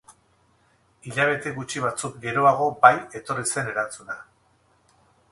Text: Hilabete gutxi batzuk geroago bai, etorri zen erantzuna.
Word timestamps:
Hilabete 1.09 1.51
gutxi 1.57 1.83
batzuk 1.83 2.15
geroago 2.23 2.69
bai, 2.85 2.91
etorri 3.19 3.45
zen 3.57 3.69
erantzuna. 3.75 4.17